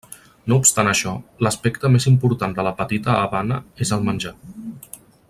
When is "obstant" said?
0.61-0.87